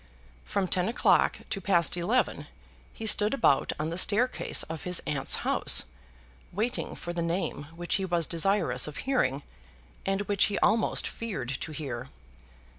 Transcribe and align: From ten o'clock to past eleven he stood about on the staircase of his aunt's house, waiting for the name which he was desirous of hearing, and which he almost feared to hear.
From 0.45 0.67
ten 0.67 0.89
o'clock 0.89 1.41
to 1.51 1.61
past 1.61 1.95
eleven 1.95 2.47
he 2.91 3.05
stood 3.05 3.35
about 3.35 3.71
on 3.79 3.89
the 3.89 3.99
staircase 3.99 4.63
of 4.63 4.81
his 4.83 4.99
aunt's 5.05 5.35
house, 5.45 5.83
waiting 6.51 6.95
for 6.95 7.13
the 7.13 7.21
name 7.21 7.65
which 7.75 7.97
he 7.97 8.05
was 8.05 8.25
desirous 8.25 8.87
of 8.87 8.97
hearing, 9.05 9.43
and 10.03 10.21
which 10.21 10.45
he 10.45 10.57
almost 10.57 11.05
feared 11.05 11.49
to 11.61 11.71
hear. 11.71 12.09